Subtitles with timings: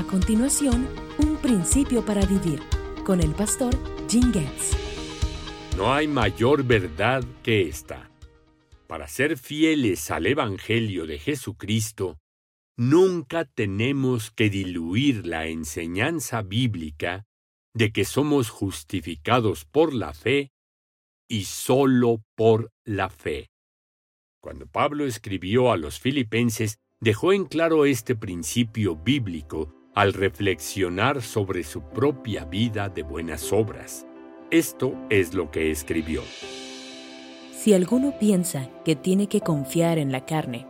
[0.00, 2.62] A continuación, un principio para vivir
[3.04, 3.76] con el pastor
[4.08, 4.74] Jim Getz.
[5.76, 8.10] No hay mayor verdad que esta.
[8.86, 12.18] Para ser fieles al Evangelio de Jesucristo,
[12.78, 17.26] nunca tenemos que diluir la enseñanza bíblica
[17.74, 20.50] de que somos justificados por la fe
[21.28, 23.50] y solo por la fe.
[24.40, 31.62] Cuando Pablo escribió a los filipenses, dejó en claro este principio bíblico al reflexionar sobre
[31.62, 34.06] su propia vida de buenas obras.
[34.50, 36.22] Esto es lo que escribió.
[37.52, 40.66] Si alguno piensa que tiene que confiar en la carne,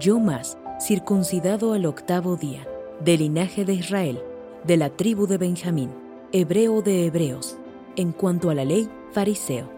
[0.00, 2.66] yo más, circuncidado al octavo día,
[2.98, 4.20] del linaje de Israel,
[4.64, 5.92] de la tribu de Benjamín,
[6.32, 7.56] hebreo de hebreos,
[7.94, 9.70] en cuanto a la ley, fariseo,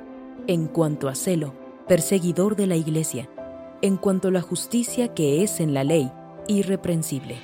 [0.47, 1.53] en cuanto a celo,
[1.87, 3.29] perseguidor de la iglesia,
[3.83, 6.11] en cuanto a la justicia que es en la ley,
[6.49, 7.37] irreprensible.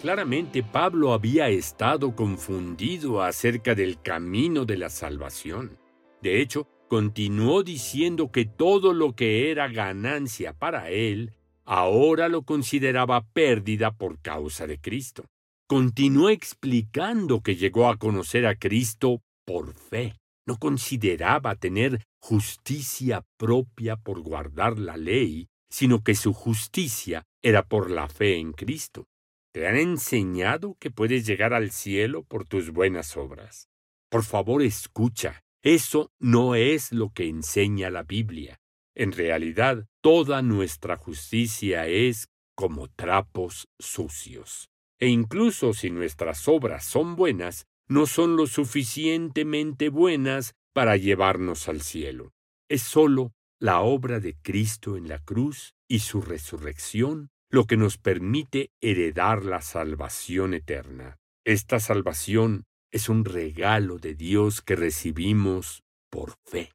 [0.00, 5.76] Claramente Pablo había estado confundido acerca del camino de la salvación.
[6.22, 11.32] De hecho, continuó diciendo que todo lo que era ganancia para él,
[11.64, 15.24] ahora lo consideraba pérdida por causa de Cristo.
[15.66, 20.14] Continuó explicando que llegó a conocer a Cristo por fe.
[20.46, 27.90] No consideraba tener justicia propia por guardar la ley, sino que su justicia era por
[27.90, 29.08] la fe en Cristo.
[29.52, 33.68] ¿Te han enseñado que puedes llegar al cielo por tus buenas obras?
[34.10, 35.42] Por favor, escucha.
[35.62, 38.60] Eso no es lo que enseña la Biblia.
[38.94, 44.68] En realidad, toda nuestra justicia es como trapos sucios.
[44.98, 51.80] E incluso si nuestras obras son buenas, no son lo suficientemente buenas para llevarnos al
[51.80, 52.32] cielo.
[52.68, 57.96] Es sólo la obra de Cristo en la cruz y su resurrección lo que nos
[57.96, 61.16] permite heredar la salvación eterna.
[61.44, 66.72] Esta salvación es un regalo de Dios que recibimos por fe.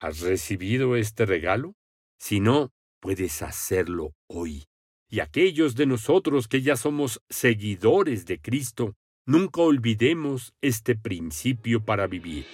[0.00, 1.74] ¿Has recibido este regalo?
[2.18, 2.70] Si no,
[3.00, 4.64] puedes hacerlo hoy.
[5.10, 8.94] Y aquellos de nosotros que ya somos seguidores de Cristo,
[9.26, 12.46] nunca olvidemos este principio para vivir.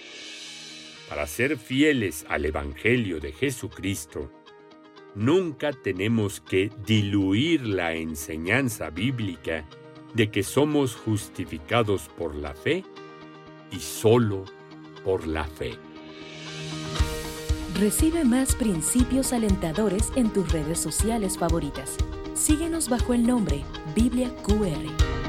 [1.08, 4.30] Para ser fieles al Evangelio de Jesucristo,
[5.14, 9.66] nunca tenemos que diluir la enseñanza bíblica
[10.14, 12.84] de que somos justificados por la fe
[13.70, 14.44] y solo
[15.04, 15.72] por la fe.
[17.78, 21.96] Recibe más principios alentadores en tus redes sociales favoritas.
[22.34, 25.19] Síguenos bajo el nombre Biblia QR.